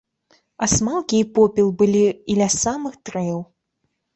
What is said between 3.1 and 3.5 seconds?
дрэў.